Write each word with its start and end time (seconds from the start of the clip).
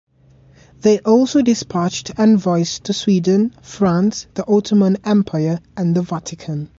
They 0.79 0.97
also 1.01 1.43
dispatched 1.43 2.17
envoys 2.19 2.79
to 2.85 2.91
Sweden, 2.91 3.53
France, 3.61 4.25
the 4.33 4.43
Ottoman 4.47 4.97
Empire, 5.05 5.59
and 5.77 5.95
the 5.95 6.01
Vatican. 6.01 6.69